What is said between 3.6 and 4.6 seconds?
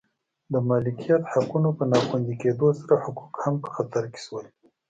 په خطر کې شول